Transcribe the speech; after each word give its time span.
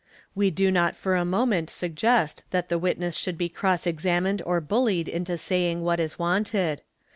We 0.33 0.49
do 0.49 0.71
not 0.71 0.95
for 0.95 1.15
a 1.15 1.23
moment 1.23 1.69
suggest 1.69 2.37
that 2.49 2.61
that 2.69 2.69
the 2.69 2.79
witness 2.79 3.15
should 3.15 3.37
be 3.37 3.49
cross 3.49 3.85
examined 3.85 4.41
or 4.47 4.59
bullied 4.59 5.05
inte 5.07 5.37
saying 5.37 5.83
what 5.83 5.99
is 5.99 6.17
wanted. 6.17 6.81